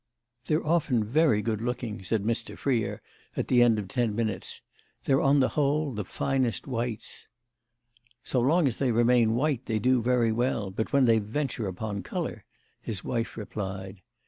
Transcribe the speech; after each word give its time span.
"They're 0.47 0.65
often 0.65 1.03
very 1.03 1.43
good 1.43 1.61
looking," 1.61 2.03
said 2.03 2.23
Mr. 2.23 2.57
Freer 2.57 3.03
at 3.37 3.49
the 3.49 3.61
end 3.61 3.77
of 3.77 3.87
ten 3.87 4.15
minutes. 4.15 4.59
"They're 5.03 5.21
on 5.21 5.41
the 5.41 5.49
whole 5.49 5.93
the 5.93 6.03
finest 6.03 6.65
whites." 6.65 7.27
"So 8.23 8.39
long 8.41 8.67
as 8.67 8.77
they 8.79 8.91
remain 8.91 9.35
white 9.35 9.67
they 9.67 9.77
do 9.77 10.01
very 10.01 10.31
well; 10.31 10.71
but 10.71 10.91
when 10.91 11.05
they 11.05 11.19
venture 11.19 11.67
upon 11.67 12.01
colour!" 12.01 12.45
his 12.81 13.03
wife 13.03 13.37
replied. 13.37 14.01